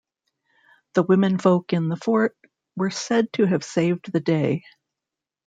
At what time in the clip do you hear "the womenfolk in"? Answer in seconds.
0.95-1.87